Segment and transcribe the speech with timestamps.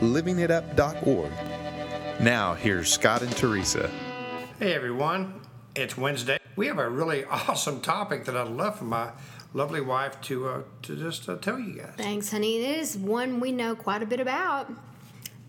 [0.00, 1.30] livingitup.org.
[2.20, 3.90] Now, here's Scott and Teresa.
[4.58, 5.40] Hey everyone,
[5.74, 6.38] it's Wednesday.
[6.56, 9.10] We have a really awesome topic that I'd love for my
[9.52, 11.94] lovely wife to uh, to just uh, tell you guys.
[11.96, 12.58] Thanks, honey.
[12.58, 14.72] It is one we know quite a bit about.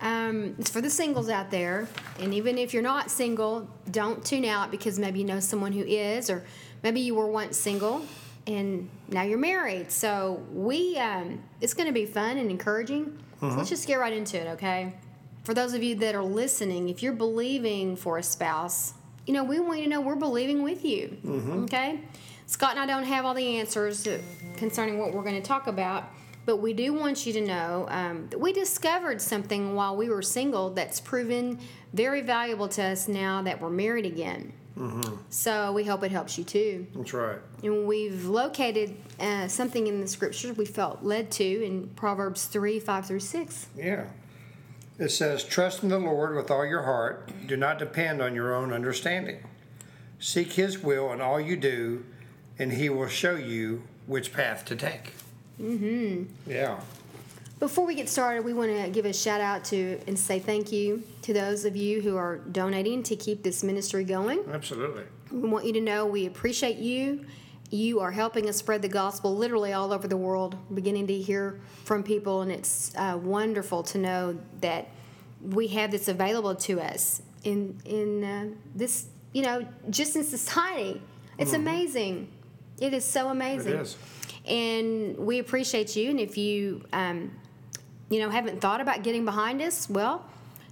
[0.02, 1.88] Um, it's for the singles out there,
[2.20, 5.84] and even if you're not single, don't tune out because maybe you know someone who
[5.84, 6.44] is, or
[6.84, 8.02] maybe you were once single
[8.48, 9.91] and now you're married.
[9.91, 13.18] So we, um, it's going to be fun and encouraging.
[13.40, 14.94] So let's just get right into it, okay?
[15.44, 18.94] For those of you that are listening, if you're believing for a spouse,
[19.27, 21.18] you know we want you to know we're believing with you,
[21.64, 22.00] okay?
[22.48, 24.08] Scott and I don't have all the answers
[24.58, 26.05] concerning what we're going to talk about,
[26.46, 30.22] but we do want you to know um, that we discovered something while we were
[30.22, 31.60] single that's proven
[31.94, 34.54] very valuable to us now that we're married again.
[35.29, 36.87] So we hope it helps you too.
[36.95, 37.37] That's right.
[37.63, 42.79] And we've located uh, something in the scriptures we felt led to in Proverbs 3
[42.79, 43.68] 5 through 6.
[43.76, 44.05] Yeah.
[44.98, 47.29] It says, Trust in the Lord with all your heart.
[47.48, 49.43] Do not depend on your own understanding.
[50.20, 52.05] Seek His will in all you do,
[52.57, 55.13] and He will show you which path to take.
[55.62, 56.49] Mm-hmm.
[56.49, 56.79] Yeah.
[57.60, 60.72] Before we get started, we want to give a shout out to and say thank
[60.72, 64.44] you to those of you who are donating to keep this ministry going.
[64.52, 65.03] Absolutely.
[65.31, 67.26] We want you to know we appreciate you.
[67.72, 71.59] You are helping us spread the gospel literally all over the world, beginning to hear
[71.86, 74.90] from people, and it's uh, wonderful to know that
[75.42, 81.02] we have this available to us in in uh, this, you know, just in society.
[81.38, 82.30] It's amazing.
[82.80, 83.74] It is so amazing.
[83.74, 83.98] It is.
[84.46, 86.12] And we appreciate you.
[86.12, 87.32] And if you, um,
[88.10, 90.26] you know, haven't thought about getting behind us, well,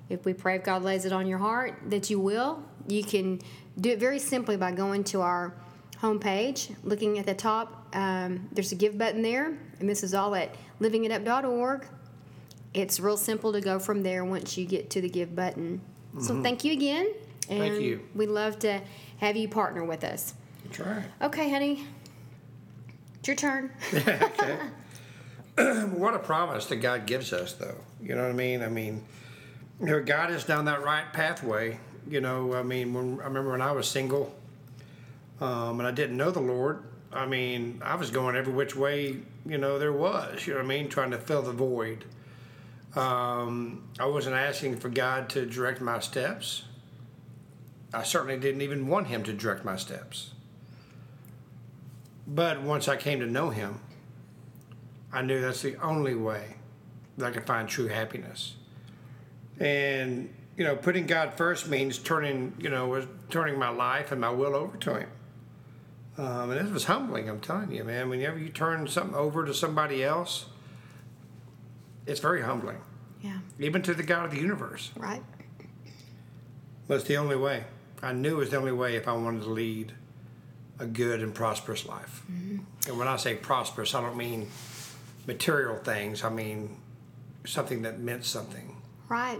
[0.09, 3.39] if we pray if God lays it on your heart that you will, you can
[3.79, 5.53] do it very simply by going to our
[6.01, 7.87] homepage, looking at the top.
[7.95, 11.85] Um, there's a give button there, and this is all at livingitup.org.
[12.73, 15.81] It's real simple to go from there once you get to the give button.
[16.19, 17.11] So thank you again.
[17.49, 18.01] And Thank you.
[18.13, 18.81] We'd love to
[19.17, 20.33] have you partner with us.
[20.65, 21.05] That's right.
[21.21, 21.85] Okay, honey.
[23.19, 23.71] It's your turn.
[23.93, 24.57] okay.
[25.91, 27.77] what a promise that God gives us, though.
[28.01, 28.61] You know what I mean?
[28.61, 29.03] I mean,
[29.79, 31.79] you know, God is down that right pathway.
[32.07, 34.33] You know, I mean, when I remember when I was single,
[35.39, 36.83] um, and I didn't know the Lord.
[37.11, 40.47] I mean, I was going every which way you know there was.
[40.47, 40.89] You know what I mean?
[40.89, 42.05] Trying to fill the void.
[42.95, 46.63] Um, I wasn't asking for God to direct my steps.
[47.93, 50.31] I certainly didn't even want Him to direct my steps.
[52.25, 53.79] But once I came to know Him,
[55.13, 56.55] I knew that's the only way
[57.17, 58.55] that I could find true happiness.
[59.59, 64.19] And you know, putting God first means turning, you know, was turning my life and
[64.19, 65.09] my will over to Him.
[66.17, 67.27] Um, and this was humbling.
[67.29, 68.09] I'm telling you, man.
[68.09, 70.45] Whenever you turn something over to somebody else,
[72.05, 72.77] it's very humbling,
[73.21, 74.91] Yeah, even to the God of the universe.
[74.97, 75.23] right.
[76.89, 77.63] It's the only way.
[78.03, 79.93] I knew it was the only way if I wanted to lead
[80.77, 82.21] a good and prosperous life.
[82.29, 84.49] And when I say prosperous, I don't mean
[85.27, 86.23] material things.
[86.23, 86.77] I mean
[87.45, 88.75] something that meant something.
[89.09, 89.39] Right.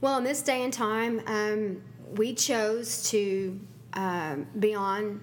[0.00, 1.82] Well, in this day and time, um,
[2.16, 3.58] we chose to
[3.94, 5.20] um, be on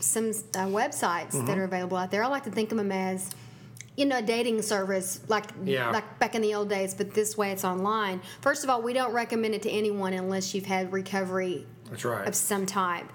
[0.00, 2.24] some uh, websites that are available out there.
[2.24, 3.30] I like to think of them as,
[3.96, 5.90] you know, a dating service like Yeah.
[5.90, 8.20] like back in the old days, but this way it's online.
[8.40, 12.26] First of all, we don't recommend it to anyone unless you've had recovery That's right.
[12.26, 13.06] of some type,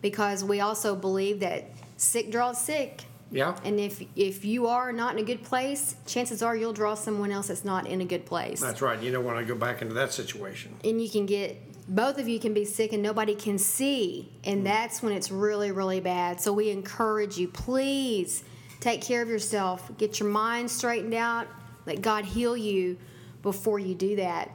[0.00, 3.04] because we also believe that sick draws sick.
[3.30, 3.56] Yeah.
[3.64, 7.30] And if if you are not in a good place, chances are you'll draw someone
[7.30, 8.60] else that's not in a good place.
[8.60, 9.00] That's right.
[9.00, 10.74] You don't want to go back into that situation.
[10.84, 11.56] and you can get
[11.88, 15.72] both of you can be sick and nobody can see and that's when it's really
[15.72, 18.44] really bad so we encourage you please
[18.78, 21.48] take care of yourself get your mind straightened out
[21.86, 22.96] let god heal you
[23.42, 24.50] before you do that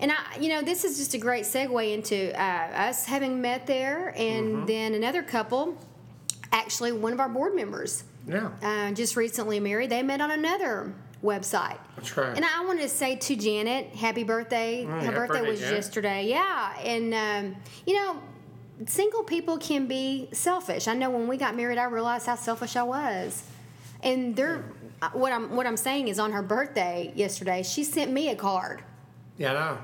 [0.00, 3.66] and I, you know, this is just a great segue into uh, us having met
[3.66, 5.76] there, and then another couple,
[6.52, 8.50] actually one of our board members, Yeah.
[8.62, 9.90] uh, just recently married.
[9.90, 11.78] They met on another website.
[11.96, 12.34] That's right.
[12.36, 14.84] And I wanted to say to Janet, happy birthday.
[14.84, 15.74] Her happy birthday birthday, was Janet.
[15.74, 16.28] yesterday.
[16.28, 16.78] Yeah.
[16.80, 17.56] And, um,
[17.86, 18.20] you know,
[18.86, 20.88] single people can be selfish.
[20.88, 23.42] I know when we got married, I realized how selfish I was.
[24.02, 24.64] And they're,
[25.02, 28.34] uh, what I'm what I'm saying is on her birthday yesterday, she sent me a
[28.36, 28.82] card.
[29.36, 29.78] Yeah, I know.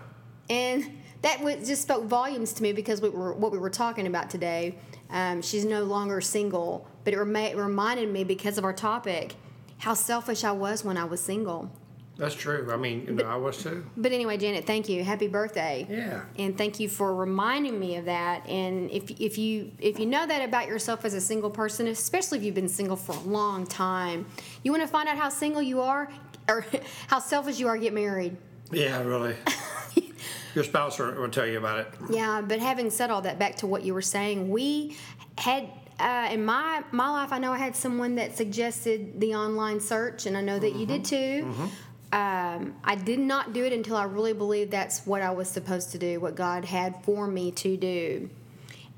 [0.50, 0.91] and
[1.23, 4.31] that was, just spoke volumes to me because we were what we were talking about
[4.31, 4.79] today.
[5.11, 9.37] Um, she's no longer single, but it reminded me because of our topic
[9.79, 11.70] how selfish I was when I was single.
[12.17, 12.69] That's true.
[12.73, 13.87] I mean, you know, I was too.
[13.97, 15.05] But anyway, Janet, thank you.
[15.05, 15.87] Happy birthday.
[15.88, 16.23] Yeah.
[16.37, 18.44] And thank you for reminding me of that.
[18.49, 22.38] And if, if you if you know that about yourself as a single person, especially
[22.38, 24.26] if you've been single for a long time,
[24.64, 26.11] you want to find out how single you are
[26.49, 26.67] or
[27.06, 28.37] how selfish you are, get married.
[28.73, 29.37] Yeah, really.
[30.56, 31.88] Your spouse will tell you about it.
[32.11, 34.97] Yeah, but having said all that, back to what you were saying, we
[35.38, 37.32] had uh, in my my life.
[37.32, 40.87] I know I had someone that suggested the online search, and I know that you
[40.87, 41.52] did too.
[42.12, 45.90] Um, I did not do it until I really believed that's what I was supposed
[45.93, 48.31] to do, what God had for me to do.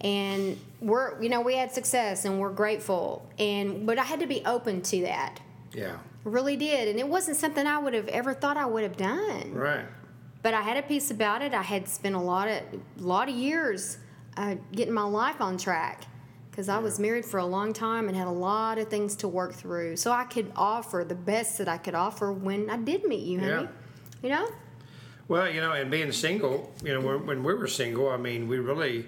[0.00, 3.26] And we're, you know, we had success, and we're grateful.
[3.38, 5.40] And but I had to be open to that.
[5.72, 5.96] Yeah.
[6.24, 9.54] Really did, and it wasn't something I would have ever thought I would have done
[9.54, 9.86] Right.
[10.42, 11.54] but I had a peace about it.
[11.54, 12.62] I had spent a lot of
[12.98, 13.98] lot of years
[14.36, 16.04] uh, getting my life on track
[16.58, 19.28] because I was married for a long time and had a lot of things to
[19.28, 19.94] work through.
[19.94, 23.38] So I could offer the best that I could offer when I did meet you,
[23.38, 23.52] honey.
[23.52, 23.68] Yeah.
[24.24, 24.48] You know?
[25.28, 28.48] Well, you know, and being single, you know, when, when we were single, I mean,
[28.48, 29.06] we really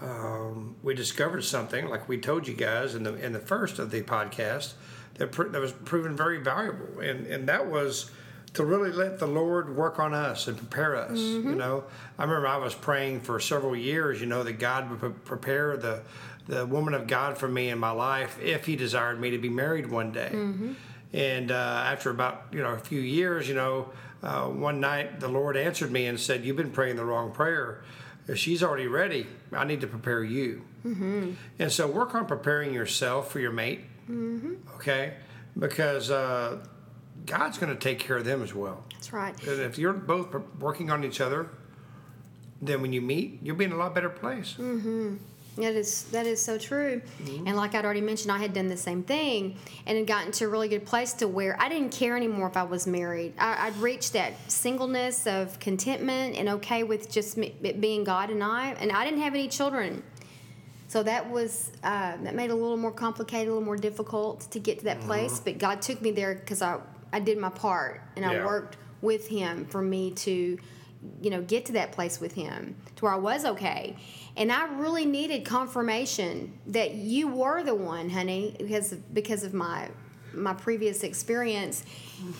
[0.00, 3.92] um, we discovered something like we told you guys in the in the first of
[3.92, 4.72] the podcast
[5.18, 8.10] that pr- that was proven very valuable, and and that was
[8.54, 11.18] to really let the Lord work on us and prepare us.
[11.18, 11.84] You know,
[12.18, 14.20] I remember I was praying for several years.
[14.20, 16.02] You know, that God would pre- prepare the
[16.48, 19.50] the woman of God for me in my life if He desired me to be
[19.50, 20.30] married one day.
[21.12, 21.54] And uh,
[21.86, 23.90] after about you know a few years, you know,
[24.22, 27.82] uh, one night the Lord answered me and said, "You've been praying the wrong prayer.
[28.26, 31.32] If she's already ready, I need to prepare you." Mm-hmm.
[31.58, 33.80] And so work on preparing yourself for your mate.
[34.10, 34.54] Mm-hmm.
[34.76, 35.14] Okay,
[35.58, 36.58] because uh,
[37.24, 38.84] God's going to take care of them as well.
[38.92, 39.34] That's right.
[39.46, 41.48] And if you're both working on each other,
[42.60, 44.56] then when you meet, you'll be in a lot better place.
[45.58, 47.02] That is that is so true.
[47.46, 49.56] And like I'd already mentioned, I had done the same thing
[49.86, 52.56] and had gotten to a really good place to where I didn't care anymore if
[52.56, 53.34] I was married.
[53.38, 58.30] I, I'd reached that singleness of contentment and okay with just me, it being God
[58.30, 58.70] and I.
[58.80, 60.02] And I didn't have any children,
[60.86, 64.42] so that was uh, that made it a little more complicated, a little more difficult
[64.52, 65.40] to get to that place.
[65.40, 66.78] But God took me there because I
[67.12, 70.58] I did my part and I worked with Him for me to
[71.20, 73.96] you know get to that place with him to where I was okay.
[74.36, 79.90] And I really needed confirmation that you were the one honey because because of my
[80.32, 81.84] my previous experience.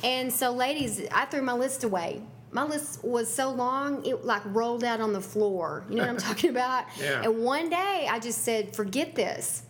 [0.05, 2.23] And so ladies I threw my list away.
[2.51, 5.85] My list was so long it like rolled out on the floor.
[5.89, 6.87] You know what I'm talking about?
[7.01, 7.23] Yeah.
[7.23, 9.63] and one day I just said forget this.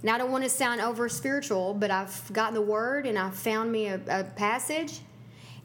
[0.00, 3.30] And I don't want to sound over spiritual, but I've gotten the word and I
[3.30, 5.00] found me a, a passage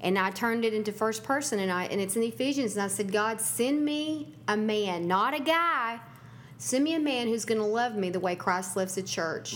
[0.04, 2.88] and I turned it into first person and I and it's in Ephesians and I
[2.90, 6.00] said, God, send me a man, not a guy.
[6.58, 9.54] Send me a man who's gonna love me the way Christ loves the church.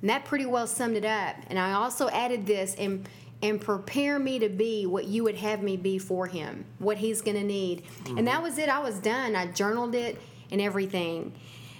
[0.00, 1.36] And that pretty well summed it up.
[1.48, 3.08] And I also added this and
[3.40, 7.22] and prepare me to be what you would have me be for him, what he's
[7.22, 7.84] gonna need.
[8.16, 8.68] And that was it.
[8.68, 9.36] I was done.
[9.36, 10.20] I journaled it
[10.50, 11.32] and everything.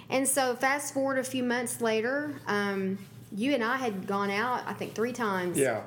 [0.09, 2.97] And so fast forward a few months later, um,
[3.35, 5.57] you and I had gone out, I think three times.
[5.57, 5.81] Yeah.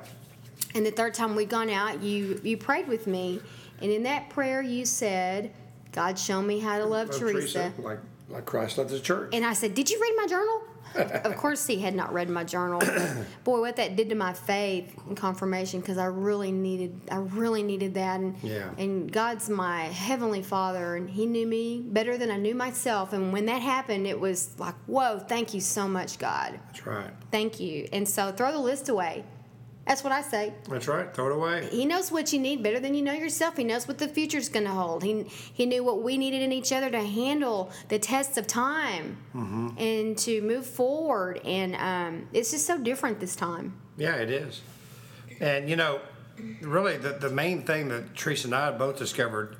[0.75, 3.41] And the third time we'd gone out, you you prayed with me,
[3.81, 5.51] and in that prayer you said,
[5.91, 9.29] "God, show me how to love Love Teresa." like like Christ loved the church.
[9.33, 10.61] And I said, "Did you read my journal?"
[11.23, 12.79] of course, he had not read my journal.
[13.43, 17.63] Boy, what that did to my faith and confirmation, because I really needed, I really
[17.63, 18.19] needed that.
[18.19, 18.69] And Yeah.
[18.77, 23.11] and God's my heavenly Father, and He knew me better than I knew myself.
[23.13, 27.11] And when that happened, it was like, "Whoa, thank you so much, God, That's right.
[27.31, 29.23] thank you." And so throw the list away.
[29.85, 30.53] That's what I say.
[30.69, 31.13] That's right.
[31.13, 31.67] Throw it away.
[31.69, 33.57] He knows what you need better than you know yourself.
[33.57, 35.03] He knows what the future's going to hold.
[35.03, 39.17] He he knew what we needed in each other to handle the tests of time
[39.77, 41.41] and to move forward.
[41.43, 43.73] And um, it's just so different this time.
[43.97, 44.61] Yeah, it is.
[45.41, 45.99] And you know,
[46.61, 49.57] really, the the main thing that Teresa and I both discovered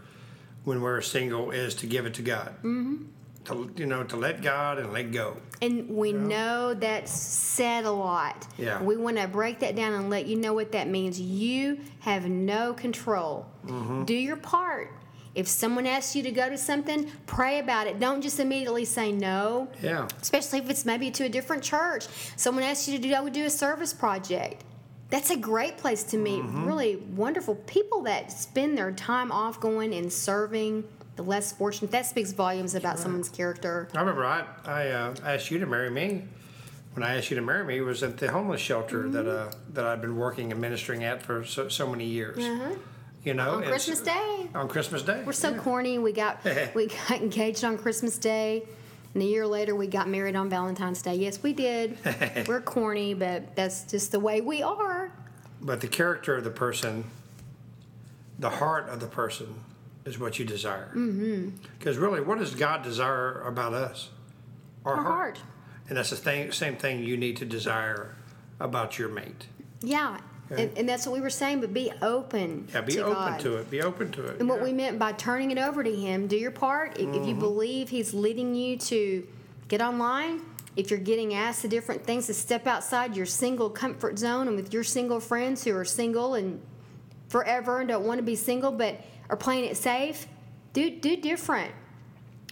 [0.64, 2.56] when we were single is to give it to God.
[2.64, 3.04] Mm-hmm.
[3.46, 5.38] To you know, to let God and let go.
[5.62, 8.48] And we know that's said a lot.
[8.58, 8.82] Yeah.
[8.82, 11.20] We want to break that down and let you know what that means.
[11.20, 13.46] You have no control.
[13.66, 14.06] Mm-hmm.
[14.06, 14.94] Do your part.
[15.36, 18.00] If someone asks you to go to something, pray about it.
[18.00, 19.68] Don't just immediately say no.
[19.82, 20.08] Yeah.
[20.22, 22.06] especially if it's maybe to a different church.
[22.36, 24.64] Someone asks you to do, that would do a service project.
[25.10, 29.94] That's a great place to meet really wonderful people that spend their time off going
[29.94, 31.92] and serving the less fortunate.
[31.92, 33.88] That speaks volumes about someone's character.
[33.96, 36.24] I remember I I uh, asked you to marry me.
[36.94, 39.52] When I asked you to marry me, it was at the homeless shelter that uh,
[39.74, 42.38] that I've been working and ministering at for so, so many years.
[43.24, 44.50] You know, On Christmas Day.
[44.54, 45.24] On Christmas Day.
[45.26, 45.58] We're so yeah.
[45.58, 45.98] corny.
[45.98, 46.44] We got
[46.76, 48.64] we got engaged on Christmas Day,
[49.14, 51.16] and a year later we got married on Valentine's Day.
[51.16, 51.98] Yes, we did.
[52.48, 55.12] We're corny, but that's just the way we are.
[55.62, 57.06] But the character of the person,
[58.38, 59.56] the heart of the person,
[60.06, 60.90] is what you desire.
[61.80, 64.10] Because really, what does God desire about us?
[64.86, 65.40] Our, Our heart.
[65.88, 68.16] And that's the thing, same thing you need to desire
[68.60, 69.48] about your mate.
[69.82, 70.18] Yeah,
[70.52, 70.64] Okay.
[70.64, 71.62] and, and that's what we were saying.
[71.62, 72.68] But be open.
[72.74, 73.40] Yeah, be to open God.
[73.42, 73.72] to it.
[73.72, 74.40] Be open to it.
[74.40, 74.64] And what yeah.
[74.66, 76.98] we meant by turning it over to Him, do your part.
[77.00, 77.22] If, Mm-hmm.
[77.22, 79.26] if you believe He's leading you to
[79.70, 80.42] get online,
[80.76, 84.56] if you're getting asked the different things to step outside your single comfort zone and
[84.58, 86.62] with your single friends who are single and
[87.30, 89.00] forever and don't want to be single but
[89.34, 90.28] are playing it safe,
[90.74, 91.72] do do different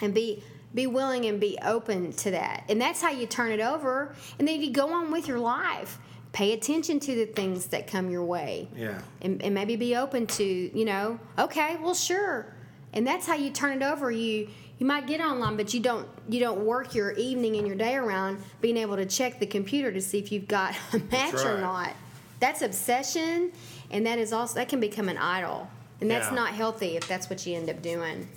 [0.01, 2.63] and be be willing and be open to that.
[2.69, 4.15] And that's how you turn it over.
[4.39, 5.99] And then you go on with your life.
[6.33, 8.99] Pay attention to the things that come your way Yeah.
[9.21, 12.45] and, and maybe be open to you know okay well sure
[12.93, 14.47] and that's how you turn it over you
[14.79, 17.95] you might get online but you don't you don't work your evening and your day
[17.97, 21.57] around being able to check the computer to see if you've got a match or
[21.59, 21.91] not
[22.39, 23.51] that's obsession
[23.91, 25.67] and that is also that can become an idol
[26.01, 26.35] and that's Yeah.
[26.35, 28.27] not healthy if that's what you end up doing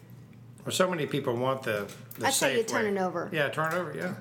[0.64, 1.86] Well, so many people want the,
[2.18, 3.00] the how safe you turn way.
[3.00, 3.28] it over.
[3.32, 3.92] Yeah, turn it over.
[3.96, 4.14] Yeah.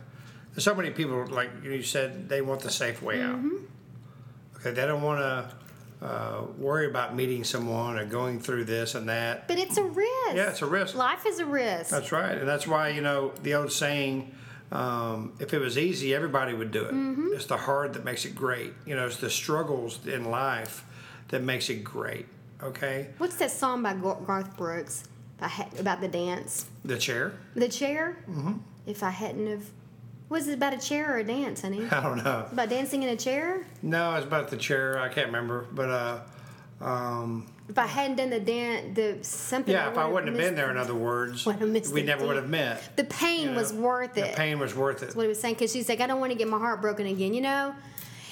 [0.54, 3.48] There's so many people, like you said, they want the safe way Mm-hmm.
[3.56, 3.62] out.
[4.58, 9.08] Okay, they don't want to uh, worry about meeting someone or going through this and
[9.10, 9.48] that.
[9.48, 10.96] but it's a risk Yeah, it's a risk.
[10.96, 14.34] life is a risk That's right, and that's why you know the old saying:
[14.72, 17.30] um, "If it was easy, everybody would do it." Mm-hmm.
[17.36, 18.74] It's the hard that makes it great.
[18.86, 20.84] You know, it's the struggles in life
[21.30, 22.26] that makes it great.
[22.64, 25.04] Okay, what's that song by garth brooks
[25.42, 27.34] I about the dance the chair.
[27.56, 28.18] The chair?
[28.30, 28.54] Mm-hmm.
[28.88, 29.64] If I hadn't have.
[30.30, 31.86] Was it about a chair or a dance, honey?
[31.92, 32.48] I don't know.
[32.52, 33.66] about dancing in a chair?
[33.82, 35.00] No, it's about the chair.
[35.00, 36.20] I can't remember, but uh,
[36.84, 39.74] um, If I hadn't done the dance, the something.
[39.74, 41.46] yeah, if I wouldn't have been there, in other words,
[41.92, 42.96] we never would have met.
[42.96, 44.32] The pain you was worth it.
[44.32, 45.08] The pain was worth it.
[45.08, 45.56] That's what he was saying.
[45.56, 47.34] Because she's like, I don't want to get my heart broken again.
[47.34, 47.76] You know,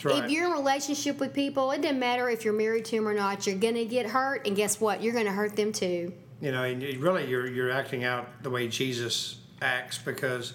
[0.05, 0.23] right.
[0.25, 3.07] if you're in a relationship with people, it doesn't matter if you're married to them
[3.07, 3.45] or not.
[3.47, 5.01] You're gonna get hurt, and guess what?
[5.01, 6.13] You're gonna hurt them too.
[6.41, 10.53] you know, and really you're you're acting out the way Jesus acts because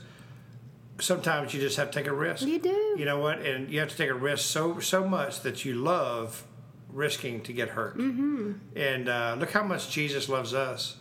[0.99, 2.43] sometimes you just have to take a risk.
[2.47, 2.97] You do.
[2.99, 3.41] You know what?
[3.41, 6.45] And you have to take a risk so so much that you love
[6.91, 7.99] risking to get hurt.
[7.99, 8.53] Mm-hmm.
[8.75, 10.97] And uh, look how much Jesus loves us,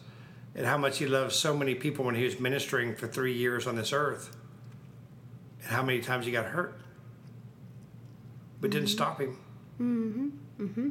[0.53, 3.65] and how much He loves so many people when He was ministering for three years
[3.65, 4.35] on this earth,
[5.61, 6.79] and how many times He got hurt,
[8.61, 9.37] but didn't stop Him.
[9.79, 10.29] Mm-hmm.
[10.65, 10.89] Mm-hmm.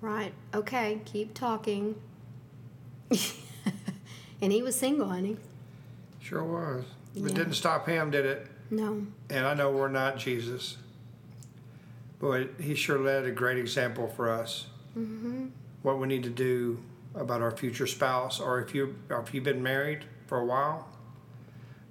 [0.00, 0.32] Right.
[0.54, 1.00] Okay.
[1.04, 1.94] Keep talking.
[4.40, 5.36] and he was single, honey.
[6.20, 6.84] Sure was,
[7.14, 7.36] but Yeah.
[7.36, 8.46] didn't stop Him, did it?
[8.70, 9.06] No.
[9.30, 10.78] And I know we're not Jesus,
[12.20, 14.66] but he sure led a great example for us.
[14.98, 15.46] Mm-hmm.
[15.82, 16.78] What we need to do
[17.14, 20.88] about our future spouse, or if you or if you've been married for a while,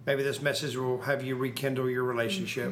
[0.05, 2.71] maybe this message will have you rekindle your relationship.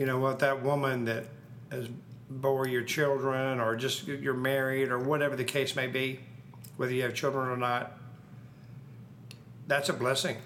[0.00, 0.38] You know what?
[0.38, 1.26] That woman that
[1.70, 1.86] has
[2.30, 6.20] bore your children, or just you're married, or whatever the case may be,
[6.78, 7.98] whether you have children or not.
[9.66, 10.38] That's a blessing.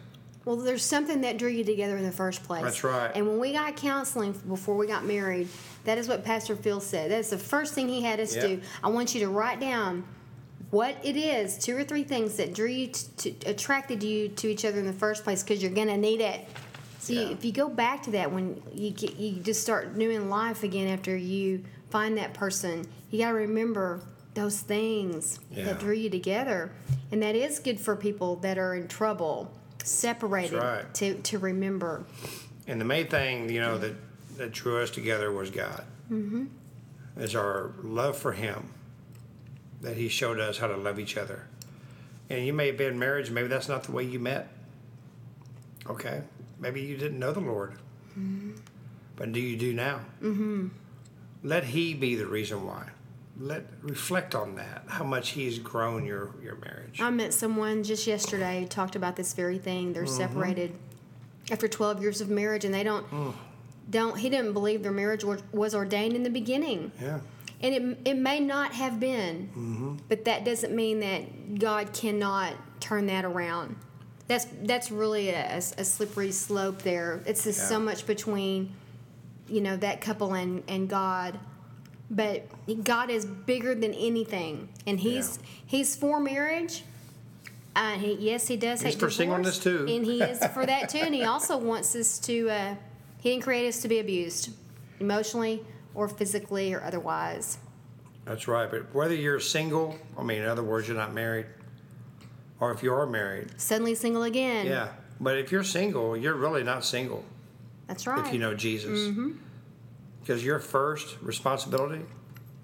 [0.44, 2.64] Well, there's something that drew you together in the first place.
[2.64, 3.12] That's right.
[3.14, 5.46] And when we got counseling before we got married,
[5.84, 7.12] that is what Pastor Phil said.
[7.12, 8.46] That's the first thing he had us Yeah.
[8.48, 8.60] do.
[8.82, 10.02] I want you to write down
[10.72, 14.48] what it is, two or three things that drew you to, to attracted you to
[14.48, 16.44] each other in the first place, because you're gonna need it.
[17.04, 17.28] So you, Yeah.
[17.28, 20.62] if you go back to that when you get, you just start new in life
[20.62, 24.00] again after you find that person, you gotta remember
[24.32, 25.64] those things Yeah.
[25.66, 26.72] that drew you together,
[27.12, 30.94] and that is good for people that are in trouble, separated right.
[30.94, 32.06] to to remember.
[32.66, 33.94] And the main thing, you know, that,
[34.38, 35.84] that drew us together was God.
[36.10, 36.46] Mm-hmm.
[37.18, 38.70] Is our love for Him.
[39.82, 41.48] That He showed us how to love each other.
[42.30, 44.48] And you may have been in marriage, maybe that's not the way you met.
[45.86, 46.22] Okay.
[46.58, 47.74] Maybe you didn't know the Lord.
[49.16, 50.00] But do you do now?
[50.22, 50.68] Mm-hmm.
[51.42, 52.88] Let He be the reason why.
[53.38, 54.84] Let reflect on that.
[54.86, 57.00] How much He's grown your your marriage.
[57.00, 59.92] I met someone just yesterday who talked about this very thing.
[59.92, 60.16] They're Mm-hmm.
[60.16, 60.74] separated
[61.50, 63.34] after 12 years of marriage, and they don't Mm.
[63.90, 64.16] don't.
[64.18, 66.92] He didn't believe their marriage was, was ordained in the beginning.
[67.00, 67.20] yeah.
[67.60, 69.94] And it, it may not have been, Mm-hmm.
[70.08, 73.76] but that doesn't mean that God cannot turn that around.
[74.26, 77.22] That's that's really a, a slippery slope there.
[77.26, 78.72] It's just so much between,
[79.48, 81.38] you know, that couple and, and God.
[82.10, 82.46] But
[82.84, 86.84] God is bigger than anything, and He's He's for marriage.
[87.76, 88.82] Uh, he, yes, He does.
[88.82, 89.86] He's for divorce, singleness, too.
[89.88, 90.98] and He is for that too.
[90.98, 92.50] And He also wants us to.
[92.50, 92.74] Uh,
[93.20, 94.50] he didn't create us to be abused,
[95.00, 95.64] emotionally
[95.94, 97.56] or physically or otherwise.
[98.26, 98.70] That's right.
[98.70, 101.46] But whether you're single, I mean, in other words, you're not married,
[102.60, 104.66] or if you are married, Suddenly single again.
[104.66, 104.88] yeah.
[105.20, 107.24] But if you're single, you're really not single
[107.86, 108.26] That's right.
[108.26, 108.98] if you know Jesus.
[108.98, 109.32] Mm-hmm.
[110.20, 112.02] Because your first responsibility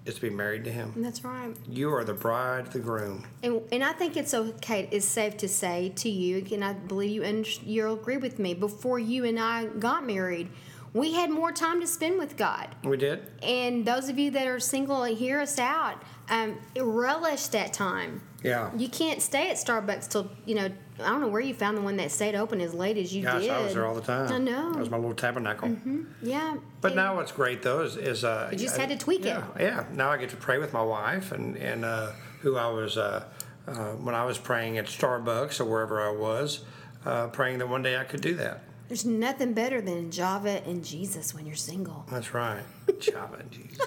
[0.05, 0.93] is to be married to Him.
[0.97, 1.55] That's right.
[1.69, 3.25] You are the bride, the groom.
[3.43, 7.11] And, and I think it's okay, it's safe to say to you, and I believe
[7.11, 8.53] you and you'll agree with me.
[8.53, 10.49] Before you and I got married,
[10.93, 12.67] we had more time to spend with God.
[12.83, 13.29] We did.
[13.41, 16.01] And those of you that are single, and hear us out.
[16.29, 18.21] Um, relish that time.
[18.41, 18.71] Yeah.
[18.77, 20.69] You can't stay at Starbucks till you know.
[20.99, 23.23] I don't know where you found the one that stayed open as late as you
[23.23, 23.49] Gosh, did.
[23.49, 24.31] I was there all the time.
[24.31, 24.71] I know.
[24.71, 25.75] That was my little tabernacle.
[26.21, 26.57] yeah.
[26.79, 29.25] But now what's great though is, is uh, You just had to I- tweak it.
[29.25, 32.67] yeah, Yeah, now I get to pray with my wife and and uh, who I
[32.69, 33.23] was uh,
[33.67, 36.63] uh, when I was praying at Starbucks or wherever I was,
[37.05, 38.61] uh, praying that one day I could do that.
[38.91, 42.05] There's nothing better than Java and Jesus when you're single.
[42.11, 42.61] That's right,
[42.99, 43.79] Java and Jesus.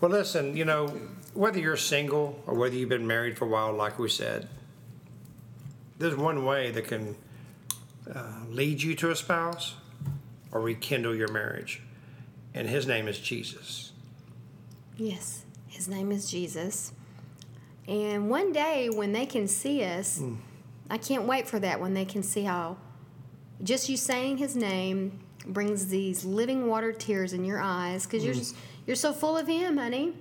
[0.00, 0.88] well, listen, you know
[1.32, 4.48] whether you're single or whether you've been married for a while, like we said,
[6.00, 7.14] there's one way that can
[8.12, 9.76] uh, lead you to a spouse
[10.50, 11.80] or rekindle your marriage,
[12.52, 13.92] and His name is Jesus.
[14.96, 16.90] Yes, his name is Jesus.
[17.86, 20.34] And one day when they can see us, Hmm.
[20.90, 22.76] I can't wait for that when they can see how
[23.62, 28.26] just you saying his name brings these living water tears in your eyes because Hmm.
[28.26, 28.56] you're just,
[28.86, 30.14] you're so full of him, honey.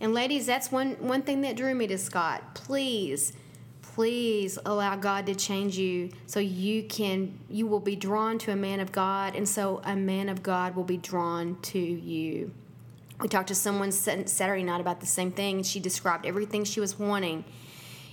[0.00, 2.54] And ladies, that's one one thing that drew me to Scott.
[2.54, 3.32] Please,
[3.80, 8.56] please allow God to change you so you can you will be drawn to a
[8.56, 12.52] man of God and so a man of God will be drawn to you.
[13.22, 16.80] We talked to someone Saturday night about the same thing, and she described everything she
[16.80, 17.44] was wanting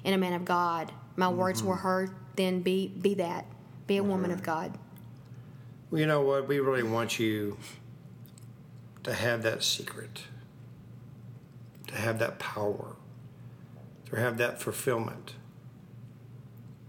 [0.05, 0.93] in a man of God.
[1.17, 3.45] My words were her, then be be that,
[3.87, 4.77] be a woman of God.
[5.89, 6.47] Well, you know what?
[6.47, 7.57] We really want you
[9.03, 10.23] to have that secret,
[11.87, 12.95] to have that power,
[14.09, 15.35] to have that fulfillment,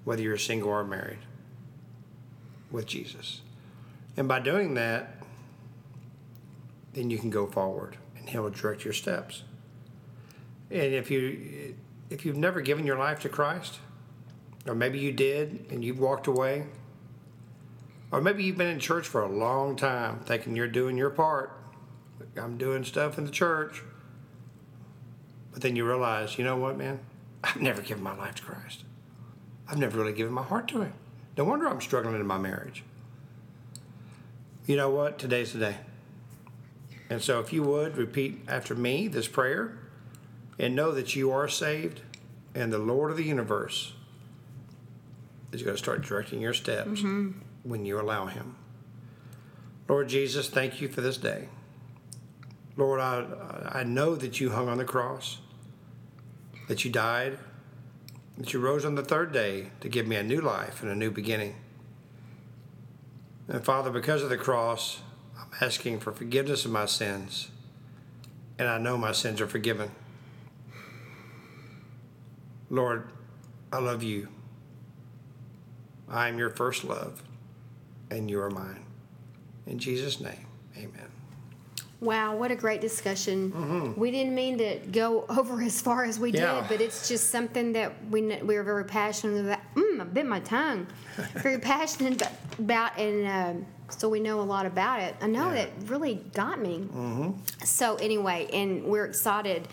[0.04, 1.18] whether you're single or married,
[2.70, 3.40] with Jesus.
[4.16, 5.18] And by doing that,
[6.92, 9.42] then you can go forward and He'll direct your steps.
[10.70, 11.74] And if you
[12.10, 13.80] if you've never given your life to Christ,
[14.66, 16.66] or maybe you did and you've walked away,
[18.14, 21.50] or maybe you've been in church for a long time thinking you're doing your part.
[22.36, 23.82] I'm doing stuff in the church.
[25.52, 27.00] But then you realize, you know what, man?
[27.42, 28.84] I've never given my life to Christ.
[29.68, 30.92] I've never really given my heart to Him.
[31.36, 32.84] No wonder I'm struggling in my marriage.
[34.66, 35.18] You know what?
[35.18, 35.76] Today's the day.
[37.10, 39.76] And so if you would repeat after me this prayer
[40.56, 42.02] and know that you are saved
[42.54, 43.92] and the Lord of the universe
[45.50, 47.32] is going to start directing your steps mm-hmm.
[47.64, 48.56] When you allow Him.
[49.88, 51.48] Lord Jesus, thank you for this day.
[52.76, 55.38] Lord, I, I know that you hung on the cross,
[56.68, 57.38] that you died,
[58.38, 60.94] that you rose on the third day to give me a new life and a
[60.94, 61.54] new beginning.
[63.46, 65.00] And Father, because of the cross,
[65.38, 67.48] I'm asking for forgiveness of my sins,
[68.58, 69.90] and I know my sins are forgiven.
[72.70, 73.10] Lord,
[73.72, 74.28] I love you.
[76.08, 77.22] I am your first love,
[78.10, 78.84] and you are mine.
[79.66, 81.08] In Jesus' name, amen.
[82.00, 83.94] Wow, what a great discussion.
[83.96, 86.60] We didn't mean to go over as far as we Yeah.
[86.60, 89.60] did, but it's just something that we, we are very passionate about.
[89.74, 90.86] Mm, I bit my tongue.
[91.36, 92.20] very passionate
[92.58, 93.26] about, and
[93.60, 95.14] um, so we know a lot about it.
[95.22, 95.64] I know Yeah.
[95.66, 96.88] that really got me.
[97.64, 99.66] So anyway, and we're excited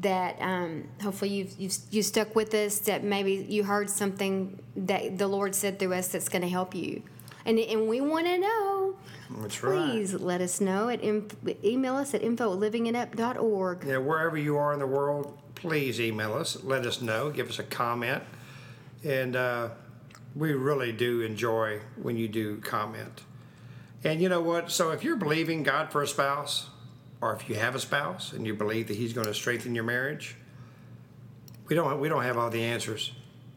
[0.00, 2.80] that um, hopefully you've, you've you stuck with us.
[2.80, 6.74] That maybe you heard something that the Lord said through us that's going to help
[6.74, 7.02] you,
[7.44, 8.96] and and we want to know.
[9.38, 9.90] That's right.
[9.90, 13.84] Please let us know at inf- email us at info at livingitup.org.
[13.84, 16.62] Yeah, wherever you are in the world, please email us.
[16.62, 17.30] Let us know.
[17.30, 18.22] Give us a comment.
[19.04, 19.70] And uh,
[20.34, 23.22] we really do enjoy when you do comment.
[24.04, 24.70] And you know what?
[24.70, 26.68] So if you're believing God for a spouse,
[27.20, 29.84] or if you have a spouse and you believe that He's going to strengthen your
[29.84, 30.36] marriage,
[31.68, 33.12] we don't we don't have all the answers.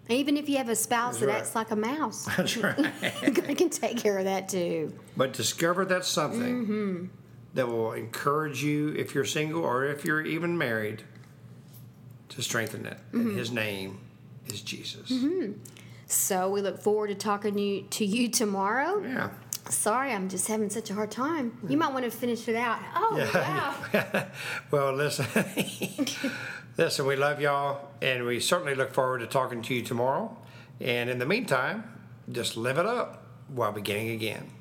[0.10, 1.38] Even if you have a spouse That's that right.
[1.38, 2.78] acts like a mouse, That's right.
[3.34, 4.94] God can take care of that too.
[5.18, 7.06] But discover that something Mm-hmm.
[7.56, 11.04] that will encourage you if you're single or if you're even married
[12.30, 12.98] to strengthen it.
[13.12, 13.30] Mm-hmm.
[13.30, 14.00] And his name
[14.48, 15.12] is Jesus.
[16.08, 19.02] So we look forward to talking to you, to you tomorrow.
[19.02, 19.30] Yeah.
[19.70, 21.58] Sorry, I'm just having such a hard time.
[21.68, 22.78] You might want to finish it out.
[22.96, 23.32] Oh,
[24.13, 24.26] wow.
[24.70, 25.26] well, listen.
[26.77, 30.35] Listen, we love y'all and we certainly look forward to talking to you tomorrow.
[30.79, 31.83] And in the meantime,
[32.31, 34.55] just live it up while beginning again.